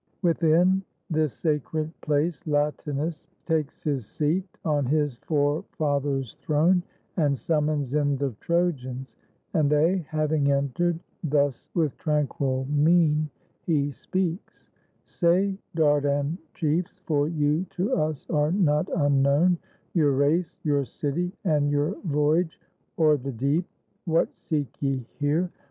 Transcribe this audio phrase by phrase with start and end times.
[0.23, 0.81] Within
[1.11, 6.81] This sacred place Latinus takes his seat On his forefathers' throne,
[7.17, 9.07] and summons in The Trojans;
[9.53, 13.29] and they having entered, thus With tranquil mien
[13.61, 14.71] he speaks:
[15.05, 19.59] "Say, Dardan chiefs, For you to us are not unknown,—
[19.93, 22.59] your race, Your city, and your voyage
[22.97, 23.67] o'er the deep,—
[24.05, 25.51] What seek ye here